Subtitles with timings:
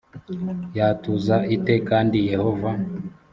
[0.77, 2.69] yatuza ite kandi yehova